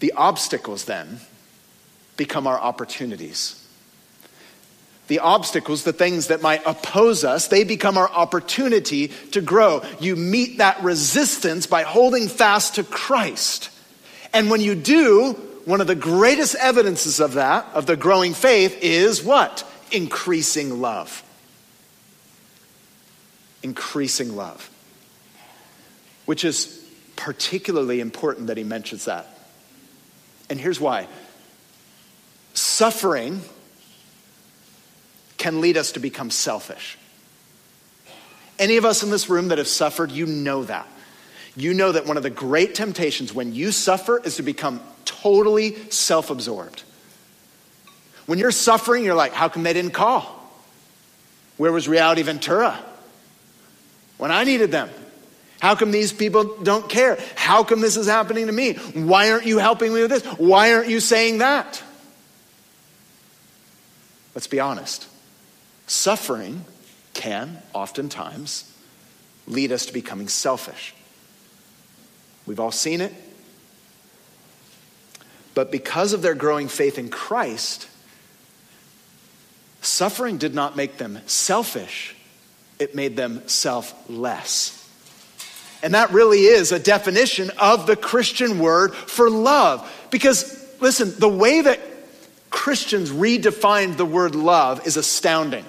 [0.00, 1.20] The obstacles then
[2.16, 3.61] become our opportunities.
[5.12, 9.82] The obstacles, the things that might oppose us, they become our opportunity to grow.
[10.00, 13.68] You meet that resistance by holding fast to Christ.
[14.32, 15.34] And when you do,
[15.66, 19.70] one of the greatest evidences of that, of the growing faith, is what?
[19.90, 21.22] Increasing love.
[23.62, 24.70] Increasing love.
[26.24, 26.82] Which is
[27.16, 29.28] particularly important that he mentions that
[30.52, 31.08] and here's why
[32.54, 33.40] suffering
[35.42, 36.96] can lead us to become selfish.
[38.60, 40.86] Any of us in this room that have suffered, you know that.
[41.56, 45.74] You know that one of the great temptations when you suffer is to become totally
[45.90, 46.84] self absorbed.
[48.26, 50.38] When you're suffering, you're like, how come they didn't call?
[51.56, 52.78] Where was Reality Ventura?
[54.18, 54.90] When I needed them.
[55.58, 57.18] How come these people don't care?
[57.34, 58.74] How come this is happening to me?
[58.74, 60.24] Why aren't you helping me with this?
[60.24, 61.82] Why aren't you saying that?
[64.36, 65.08] Let's be honest.
[65.92, 66.64] Suffering
[67.12, 68.64] can oftentimes
[69.46, 70.94] lead us to becoming selfish.
[72.46, 73.12] We've all seen it.
[75.54, 77.88] But because of their growing faith in Christ,
[79.82, 82.16] suffering did not make them selfish,
[82.78, 84.90] it made them selfless.
[85.82, 89.86] And that really is a definition of the Christian word for love.
[90.10, 91.80] Because, listen, the way that
[92.48, 95.66] Christians redefined the word love is astounding.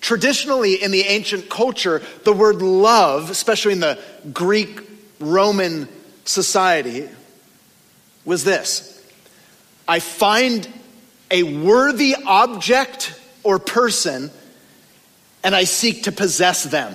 [0.00, 3.98] Traditionally, in the ancient culture, the word love, especially in the
[4.32, 4.80] Greek
[5.18, 5.88] Roman
[6.24, 7.08] society,
[8.24, 8.92] was this
[9.88, 10.68] I find
[11.30, 14.30] a worthy object or person
[15.42, 16.94] and I seek to possess them.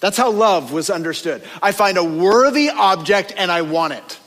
[0.00, 1.42] That's how love was understood.
[1.62, 4.18] I find a worthy object and I want it.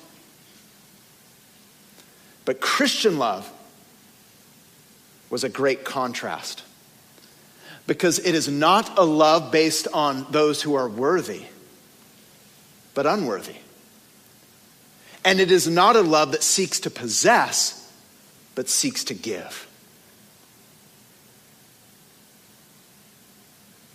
[2.44, 3.50] But Christian love
[5.30, 6.64] was a great contrast
[7.92, 11.44] because it is not a love based on those who are worthy,
[12.94, 13.58] but unworthy.
[15.26, 17.94] And it is not a love that seeks to possess,
[18.56, 19.68] but seeks to give.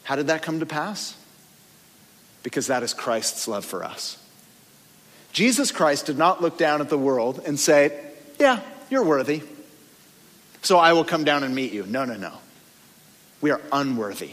[0.02, 1.16] How did that come to pass?
[2.42, 4.22] Because that is Christ's love for us.
[5.32, 7.98] Jesus Christ did not look down at the world and say,
[8.38, 9.40] Yeah, you're worthy.
[10.60, 11.86] So I will come down and meet you.
[11.86, 12.36] No, no, no.
[13.40, 14.30] We are unworthy.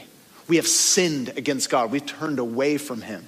[0.47, 1.91] We have sinned against God.
[1.91, 3.26] We've turned away from Him.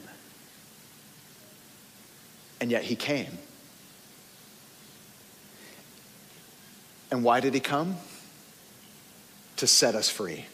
[2.60, 3.38] And yet He came.
[7.12, 7.98] And why did He come?
[9.58, 10.46] To set us free.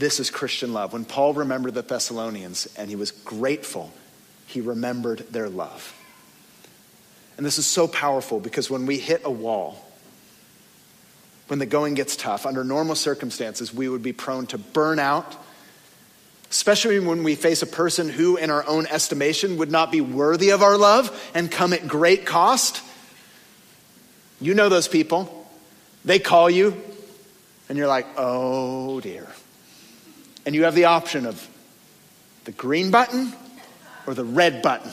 [0.00, 0.94] This is Christian love.
[0.94, 3.92] When Paul remembered the Thessalonians and he was grateful,
[4.46, 5.94] he remembered their love.
[7.36, 9.89] And this is so powerful because when we hit a wall,
[11.50, 15.36] when the going gets tough, under normal circumstances, we would be prone to burn out,
[16.48, 20.50] especially when we face a person who, in our own estimation, would not be worthy
[20.50, 22.80] of our love and come at great cost.
[24.40, 25.48] You know those people.
[26.04, 26.80] They call you,
[27.68, 29.26] and you're like, oh dear.
[30.46, 31.48] And you have the option of
[32.44, 33.32] the green button
[34.06, 34.92] or the red button.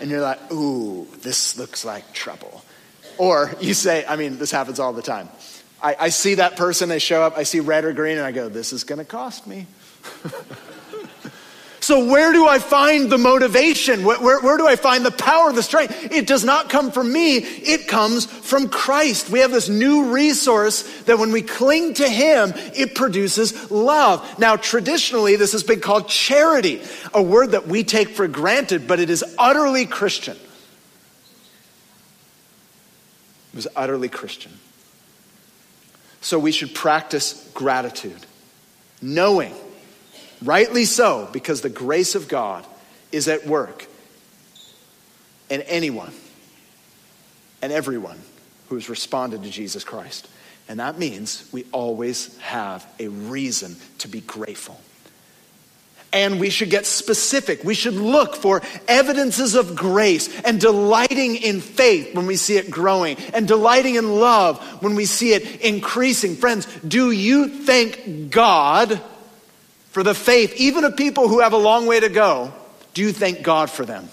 [0.00, 2.64] And you're like, ooh, this looks like trouble.
[3.18, 5.28] Or you say, I mean, this happens all the time.
[5.86, 8.32] I, I see that person, they show up, I see red or green, and I
[8.32, 9.66] go, this is going to cost me.
[11.78, 14.04] So, where do I find the motivation?
[14.04, 16.10] Where, where, where, do I find the power, the strength?
[16.10, 19.30] It does not come from me, it comes from Christ.
[19.30, 24.36] We have this new resource that when we cling to Him, it produces love.
[24.40, 26.82] Now, traditionally, this has been called charity,
[27.14, 30.36] a word that we take for granted, but it is utterly Christian.
[33.52, 34.58] It was utterly Christian.
[36.26, 38.26] So, we should practice gratitude,
[39.00, 39.54] knowing
[40.42, 42.66] Rightly so, because the grace of God
[43.10, 43.86] is at work
[45.48, 46.12] in anyone
[47.62, 48.20] and everyone
[48.68, 50.28] who has responded to Jesus Christ.
[50.68, 54.80] And that means we always have a reason to be grateful.
[56.16, 57.62] And we should get specific.
[57.62, 62.70] We should look for evidences of grace and delighting in faith when we see it
[62.70, 66.34] growing and delighting in love when we see it increasing.
[66.34, 69.00] Friends, do you thank God?
[69.96, 72.52] for the faith, even of people who have a long way to go,
[72.92, 74.10] do you thank God for them?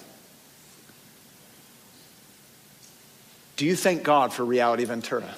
[3.57, 5.35] Do you thank God for Reality Ventura?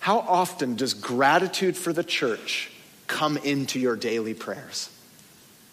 [0.00, 2.68] How often does gratitude for the church
[3.06, 4.90] come into your daily prayers?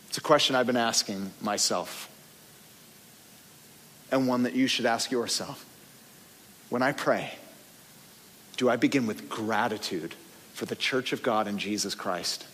[0.08, 2.10] It's a question I've been asking myself,
[4.12, 5.66] and one that you should ask yourself.
[6.70, 7.34] When I pray,
[8.58, 10.16] do I begin with gratitude
[10.54, 12.46] for the church of God in Jesus Christ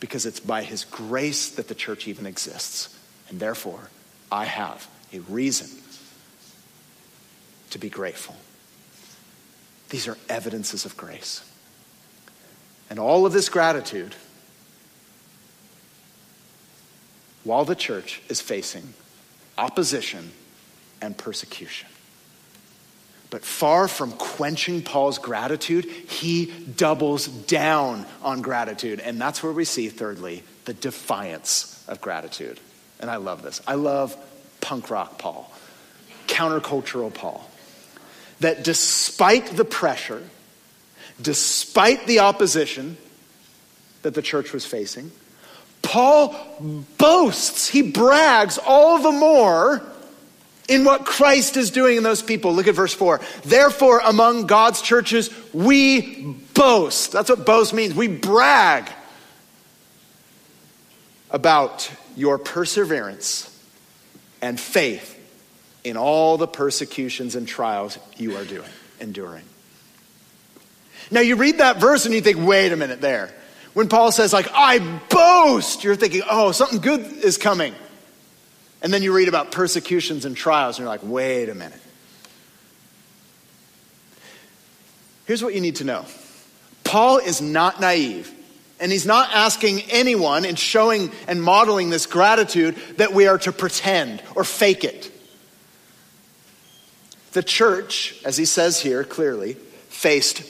[0.00, 2.96] because it's by his grace that the church even exists.
[3.28, 3.88] And therefore,
[4.30, 5.68] I have a reason
[7.70, 8.36] to be grateful.
[9.88, 11.48] These are evidences of grace.
[12.88, 14.14] And all of this gratitude,
[17.44, 18.94] while the church is facing
[19.58, 20.32] opposition
[21.00, 21.88] and persecution.
[23.30, 29.00] But far from quenching Paul's gratitude, he doubles down on gratitude.
[29.00, 32.60] And that's where we see, thirdly, the defiance of gratitude.
[33.00, 33.60] And I love this.
[33.66, 34.16] I love
[34.60, 35.52] punk rock Paul,
[36.28, 37.48] countercultural Paul.
[38.40, 40.22] That despite the pressure,
[41.20, 42.96] despite the opposition
[44.02, 45.10] that the church was facing,
[45.82, 46.34] Paul
[46.98, 49.82] boasts, he brags all the more
[50.68, 52.52] in what Christ is doing in those people.
[52.52, 53.20] Look at verse 4.
[53.44, 57.12] Therefore, among God's churches, we boast.
[57.12, 57.94] That's what boast means.
[57.94, 58.90] We brag
[61.30, 63.52] about your perseverance
[64.42, 65.12] and faith
[65.84, 68.68] in all the persecutions and trials you are doing,
[69.00, 69.44] enduring.
[71.10, 73.30] Now, you read that verse and you think, wait a minute there.
[73.74, 74.78] When Paul says, like, I
[75.10, 77.74] boast, you're thinking, oh, something good is coming.
[78.82, 81.80] And then you read about persecutions and trials, and you're like, wait a minute.
[85.26, 86.04] Here's what you need to know
[86.84, 88.32] Paul is not naive.
[88.78, 93.52] And he's not asking anyone and showing and modeling this gratitude that we are to
[93.52, 95.10] pretend or fake it.
[97.32, 99.54] The church, as he says here clearly,
[99.88, 100.42] faced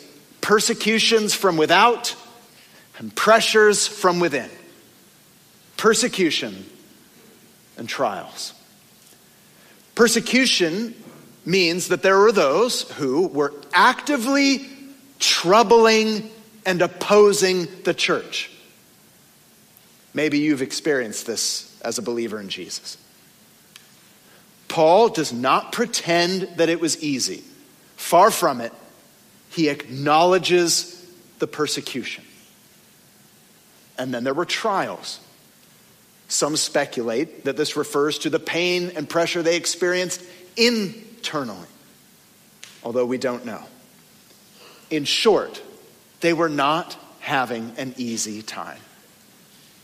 [0.47, 2.15] persecutions from without,
[2.99, 4.49] and pressures from within,
[5.77, 6.65] persecution
[7.77, 8.53] and trials.
[9.97, 10.95] Persecution
[11.45, 14.69] means that there were those who were actively
[15.19, 16.31] troubling
[16.65, 18.49] and opposing the church.
[20.15, 22.97] Maybe you've experienced this as a believer in Jesus.
[24.69, 27.43] Paul does not pretend that it was easy.
[27.97, 28.73] Far from it,
[29.57, 31.03] he acknowledges
[31.39, 32.23] the persecution.
[33.97, 35.19] And then there were trials.
[36.29, 40.23] Some speculate that this refers to the pain and pressure they experienced
[40.59, 41.69] internally,
[42.85, 43.63] although we don't know.
[44.91, 45.63] In short,
[46.21, 48.81] they were not having an easy time.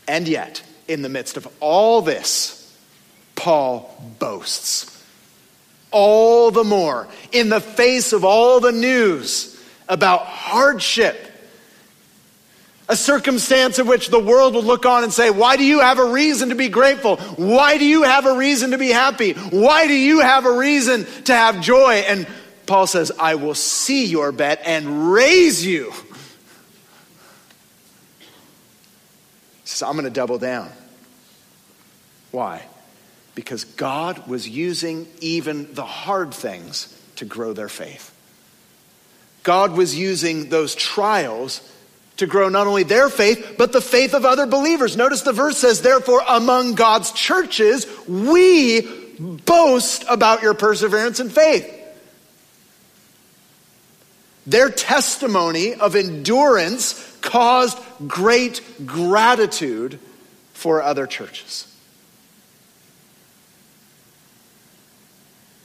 [0.07, 2.77] And yet, in the midst of all this,
[3.33, 5.03] Paul boasts.
[5.89, 9.52] All the more, in the face of all the news
[9.87, 11.17] about hardship,
[12.89, 15.99] a circumstance in which the world would look on and say, Why do you have
[15.99, 17.17] a reason to be grateful?
[17.17, 19.33] Why do you have a reason to be happy?
[19.33, 22.03] Why do you have a reason to have joy?
[22.07, 22.27] And
[22.65, 25.91] Paul says, I will see your bet and raise you.
[29.61, 30.69] He says, I'm going to double down.
[32.31, 32.63] Why?
[33.35, 38.12] Because God was using even the hard things to grow their faith.
[39.43, 41.61] God was using those trials
[42.17, 44.95] to grow not only their faith, but the faith of other believers.
[44.95, 48.81] Notice the verse says, Therefore, among God's churches, we
[49.19, 51.69] boast about your perseverance and faith.
[54.45, 57.77] Their testimony of endurance caused
[58.07, 59.99] great gratitude
[60.53, 61.67] for other churches.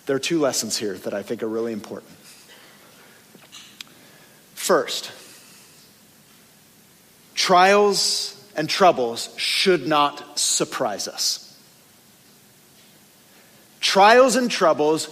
[0.07, 2.18] There are two lessons here that I think are really important.
[4.69, 5.13] First,
[7.35, 11.59] trials and troubles should not surprise us.
[13.81, 15.09] Trials and troubles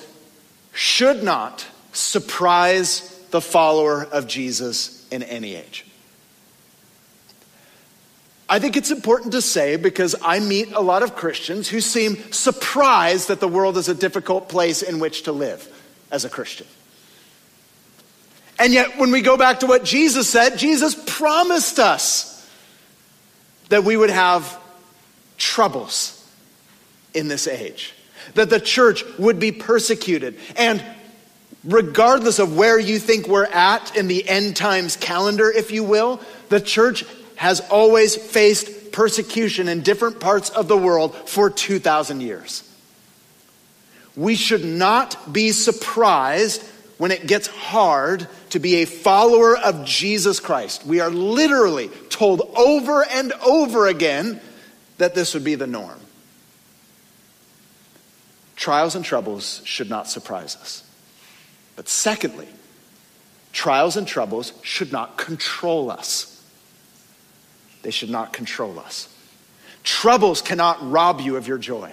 [0.75, 5.87] should not surprise the follower of Jesus in any age.
[8.51, 12.31] I think it's important to say because I meet a lot of Christians who seem
[12.31, 15.67] surprised that the world is a difficult place in which to live
[16.11, 16.67] as a Christian.
[18.59, 22.33] And yet, when we go back to what Jesus said, Jesus promised us
[23.69, 24.59] that we would have
[25.37, 26.13] troubles
[27.13, 27.95] in this age,
[28.35, 30.39] that the church would be persecuted.
[30.57, 30.83] And
[31.65, 36.21] regardless of where you think we're at in the end times calendar, if you will,
[36.49, 37.05] the church
[37.37, 42.63] has always faced persecution in different parts of the world for 2,000 years.
[44.17, 46.63] We should not be surprised
[46.99, 50.87] when it gets hard to be a follower of Jesus Christ.
[50.87, 54.41] We are literally told over and over again
[54.99, 56.01] that this would be the norm.
[58.57, 60.83] Trials and troubles should not surprise us.
[61.77, 62.49] But secondly,
[63.53, 66.33] trials and troubles should not control us.
[67.83, 69.09] They should not control us.
[69.85, 71.93] Troubles cannot rob you of your joy.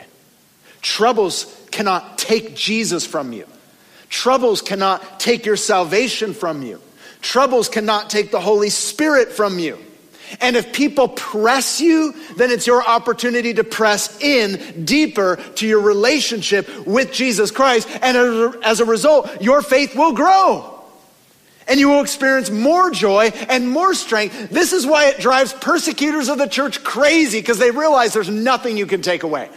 [0.81, 3.45] Troubles cannot take Jesus from you.
[4.13, 6.79] Troubles cannot take your salvation from you.
[7.21, 9.79] Troubles cannot take the Holy Spirit from you.
[10.39, 15.81] And if people press you, then it's your opportunity to press in deeper to your
[15.81, 17.89] relationship with Jesus Christ.
[18.03, 20.79] And as a result, your faith will grow.
[21.67, 24.51] And you will experience more joy and more strength.
[24.51, 28.77] This is why it drives persecutors of the church crazy because they realize there's nothing
[28.77, 29.49] you can take away.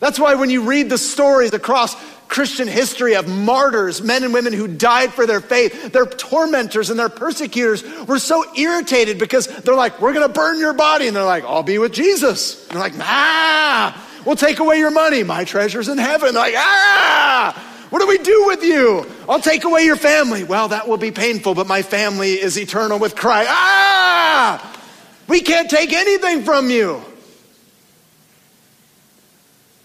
[0.00, 1.94] That's why when you read the stories across
[2.28, 6.98] Christian history of martyrs, men and women who died for their faith, their tormentors and
[6.98, 11.06] their persecutors were so irritated because they're like, We're going to burn your body.
[11.06, 12.62] And they're like, I'll be with Jesus.
[12.68, 13.92] And they're like, Nah,
[14.24, 15.22] we'll take away your money.
[15.22, 16.34] My treasure's in heaven.
[16.34, 19.06] They're like, Ah, what do we do with you?
[19.28, 20.44] I'll take away your family.
[20.44, 23.48] Well, that will be painful, but my family is eternal with Christ.
[23.50, 24.82] Ah,
[25.28, 27.02] we can't take anything from you.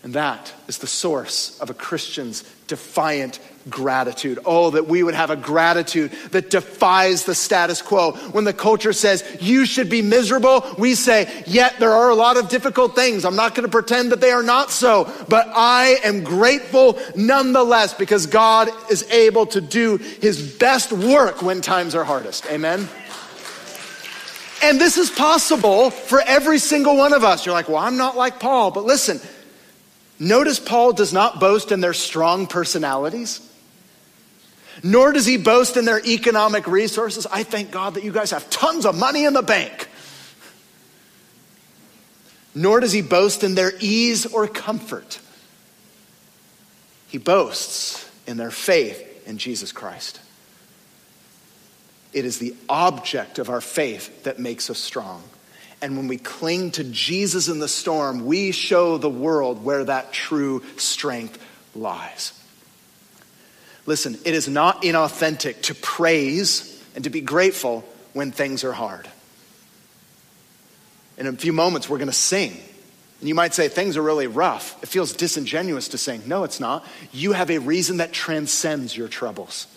[0.04, 3.39] And that is the source of a Christian's defiant
[3.70, 4.39] gratitude.
[4.45, 8.14] Oh, that we would have a gratitude that defies the status quo.
[8.32, 12.38] When the culture says you should be miserable, we say, yet there are a lot
[12.38, 13.26] of difficult things.
[13.26, 17.93] I'm not going to pretend that they are not so, but I am grateful nonetheless
[17.93, 22.47] because God is able to do his best work when times are hardest.
[22.47, 22.89] Amen.
[24.64, 27.45] And this is possible for every single one of us.
[27.45, 29.20] You're like, well, I'm not like Paul, but listen,
[30.22, 33.41] Notice Paul does not boast in their strong personalities.
[34.84, 37.26] Nor does he boast in their economic resources.
[37.26, 39.89] I thank God that you guys have tons of money in the bank.
[42.53, 45.19] Nor does he boast in their ease or comfort.
[47.07, 50.22] He boasts in their faith in Jesus Christ.
[52.13, 55.24] It is the object of our faith that makes us strong.
[55.82, 60.13] And when we cling to Jesus in the storm, we show the world where that
[60.13, 61.43] true strength
[61.75, 62.34] lies.
[63.88, 69.09] Listen, it is not inauthentic to praise and to be grateful when things are hard.
[71.17, 72.51] In a few moments, we're going to sing.
[73.19, 74.82] And you might say, things are really rough.
[74.84, 76.23] It feels disingenuous to sing.
[76.25, 76.86] No, it's not.
[77.11, 79.67] You have a reason that transcends your troubles.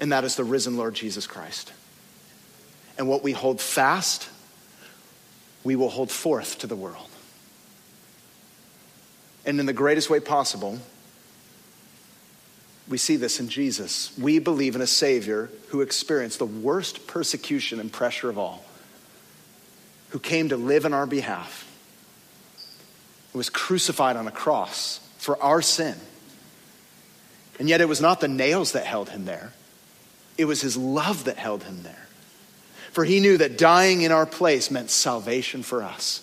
[0.00, 1.72] And that is the risen Lord Jesus Christ.
[2.96, 4.28] And what we hold fast,
[5.64, 7.08] we will hold forth to the world.
[9.46, 10.78] And in the greatest way possible,
[12.88, 14.16] we see this in Jesus.
[14.18, 18.64] We believe in a Savior who experienced the worst persecution and pressure of all,
[20.10, 21.70] who came to live in our behalf,
[23.32, 25.96] who was crucified on a cross for our sin.
[27.58, 29.52] And yet it was not the nails that held him there,
[30.36, 32.06] it was his love that held him there.
[32.94, 36.20] For he knew that dying in our place meant salvation for us.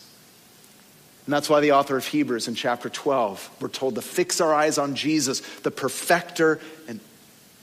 [1.26, 4.54] And that's why the author of Hebrews in chapter 12, we're told to fix our
[4.54, 7.02] eyes on Jesus, the perfecter and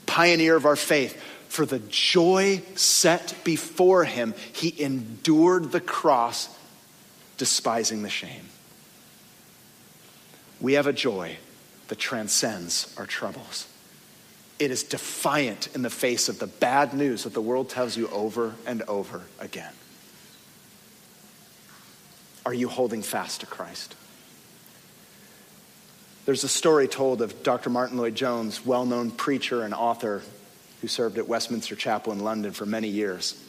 [0.05, 1.19] pioneer of our faith.
[1.47, 6.47] For the joy set before him, he endured the cross,
[7.37, 8.45] despising the shame.
[10.61, 11.37] We have a joy
[11.87, 13.65] that transcends our troubles.
[14.59, 18.09] It is defiant in the face of the bad news that the world tells you
[18.09, 19.71] over and over again.
[22.45, 23.95] Are you holding fast to Christ?
[26.25, 27.69] There's a story told of Dr.
[27.69, 30.21] Martyn Lloyd-Jones, well known preacher and author
[30.81, 33.41] who served at Westminster Chapel in London for many years.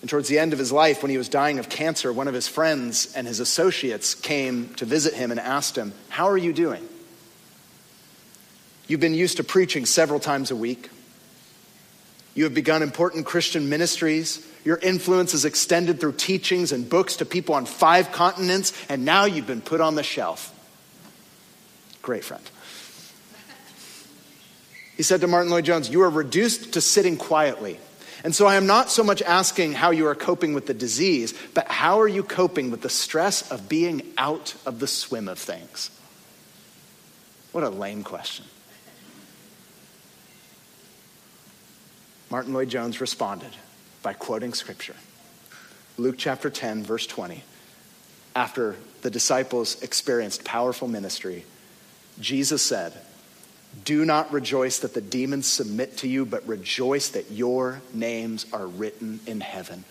[0.00, 2.34] And towards the end of his life, when he was dying of cancer, one of
[2.34, 6.52] his friends and his associates came to visit him and asked him, How are you
[6.52, 6.88] doing?
[8.90, 10.90] You've been used to preaching several times a week.
[12.34, 14.44] You have begun important Christian ministries.
[14.64, 19.26] Your influence is extended through teachings and books to people on five continents, and now
[19.26, 20.52] you've been put on the shelf.
[22.02, 22.42] Great friend.
[24.96, 27.78] He said to Martyn Lloyd-Jones, You are reduced to sitting quietly.
[28.24, 31.32] And so I am not so much asking how you are coping with the disease,
[31.54, 35.38] but how are you coping with the stress of being out of the swim of
[35.38, 35.92] things?
[37.52, 38.46] What a lame question.
[42.30, 43.50] Martyn Lloyd-Jones responded
[44.02, 44.94] by quoting scripture.
[45.98, 47.42] Luke chapter 10, verse 20.
[48.36, 51.44] After the disciples experienced powerful ministry,
[52.20, 52.92] Jesus said,
[53.84, 58.66] Do not rejoice that the demons submit to you, but rejoice that your names are
[58.66, 59.84] written in heaven.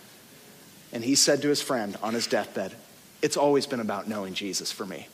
[0.92, 2.74] And he said to his friend on his deathbed,
[3.20, 5.08] It's always been about knowing Jesus for me.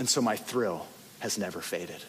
[0.00, 0.86] And so my thrill
[1.20, 2.02] has never faded.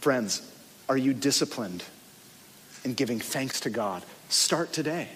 [0.00, 0.51] Friends,
[0.88, 1.84] are you disciplined
[2.84, 4.02] in giving thanks to God?
[4.28, 5.08] Start today.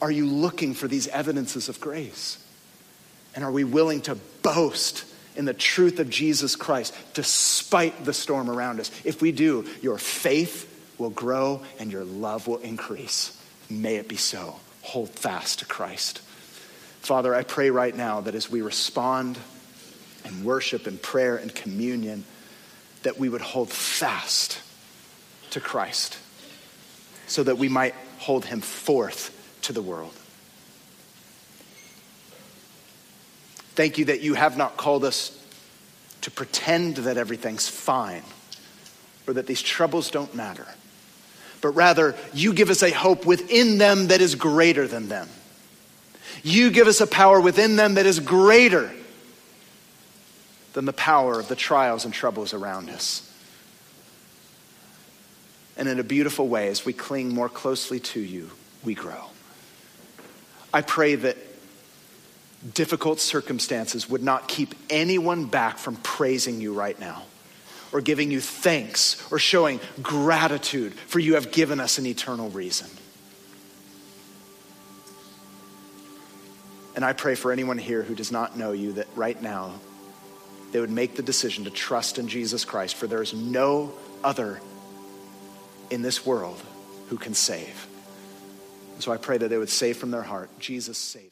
[0.00, 2.44] Are you looking for these evidences of grace?
[3.34, 5.04] And are we willing to boast
[5.36, 8.90] in the truth of Jesus Christ despite the storm around us?
[9.04, 10.68] If we do, your faith
[10.98, 13.40] will grow and your love will increase.
[13.70, 14.56] May it be so.
[14.82, 16.18] Hold fast to Christ.
[17.00, 19.38] Father, I pray right now that as we respond
[20.24, 22.24] in worship and prayer and communion,
[23.02, 24.60] that we would hold fast
[25.50, 26.18] to Christ
[27.26, 30.14] so that we might hold him forth to the world.
[33.74, 35.38] Thank you that you have not called us
[36.22, 38.22] to pretend that everything's fine
[39.26, 40.66] or that these troubles don't matter,
[41.60, 45.28] but rather you give us a hope within them that is greater than them.
[46.42, 48.92] You give us a power within them that is greater
[50.72, 53.28] than the power of the trials and troubles around us.
[55.76, 58.50] And in a beautiful way, as we cling more closely to you,
[58.84, 59.24] we grow.
[60.72, 61.36] I pray that
[62.74, 67.22] difficult circumstances would not keep anyone back from praising you right now,
[67.92, 72.88] or giving you thanks, or showing gratitude, for you have given us an eternal reason.
[76.94, 79.72] And I pray for anyone here who does not know you that right now
[80.72, 83.92] they would make the decision to trust in Jesus Christ, for there is no
[84.24, 84.60] other
[85.90, 86.60] in this world
[87.08, 87.86] who can save.
[88.98, 91.30] So I pray that they would say from their heart, Jesus, save.